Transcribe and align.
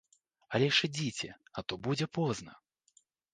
Але 0.57 0.69
ж 0.77 0.79
ідзіце, 0.87 1.29
а 1.57 1.63
то 1.67 1.73
будзе 1.89 2.09
позна! 2.19 2.57